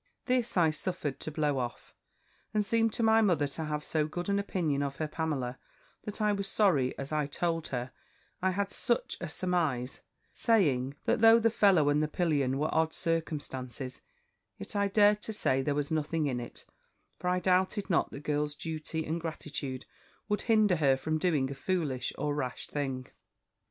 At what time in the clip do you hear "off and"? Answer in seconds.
1.59-2.65